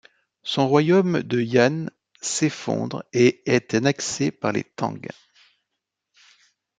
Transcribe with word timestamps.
Son 0.41 0.67
royaume 0.67 1.21
de 1.21 1.39
Yan 1.39 1.85
s'effondre 2.21 3.03
et 3.13 3.43
est 3.45 3.75
annexé 3.75 4.31
par 4.31 4.51
les 4.51 4.63
Tang. 4.63 4.99